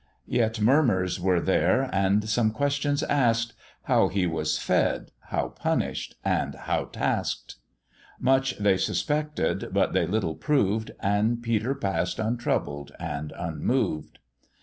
Yet 0.25 0.59
murmurs 0.59 1.19
were 1.19 1.39
there, 1.39 1.87
and 1.93 2.27
some 2.27 2.49
questions 2.49 3.03
ask'd 3.03 3.53
How 3.83 4.07
he 4.07 4.25
was 4.25 4.57
fed, 4.57 5.11
how 5.25 5.49
punish'd, 5.49 6.15
and 6.25 6.55
how 6.55 6.85
task'd? 6.85 7.53
Much 8.19 8.57
they 8.57 8.77
suspected, 8.77 9.67
but 9.71 9.93
they 9.93 10.07
little 10.07 10.33
proved, 10.33 10.89
And 11.01 11.43
Peter 11.43 11.75
pass'd 11.75 12.19
untroubled 12.19 12.91
and 12.99 13.31
unmoved. 13.37 14.17